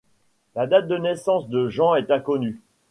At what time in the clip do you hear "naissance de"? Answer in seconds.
0.97-1.69